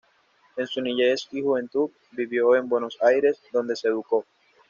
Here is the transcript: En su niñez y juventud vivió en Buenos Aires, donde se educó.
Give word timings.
En 0.57 0.65
su 0.65 0.81
niñez 0.81 1.27
y 1.29 1.43
juventud 1.43 1.91
vivió 2.13 2.55
en 2.55 2.67
Buenos 2.67 2.97
Aires, 3.03 3.39
donde 3.53 3.75
se 3.75 3.87
educó. 3.89 4.25